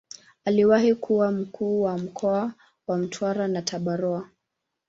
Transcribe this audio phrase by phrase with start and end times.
[0.45, 2.53] Aliwahi kuwa Mkuu wa mkoa
[2.87, 4.29] wa Mtwara na Tabora.